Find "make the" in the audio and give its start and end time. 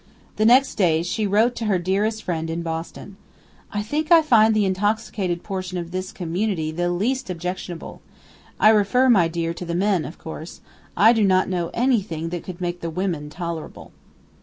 12.59-12.89